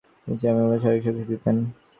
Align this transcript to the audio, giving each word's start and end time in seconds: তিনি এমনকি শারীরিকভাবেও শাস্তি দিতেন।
তিনি 0.23 0.35
এমনকি 0.49 0.77
শারীরিকভাবেও 0.83 1.05
শাস্তি 1.05 1.23
দিতেন। 1.31 1.55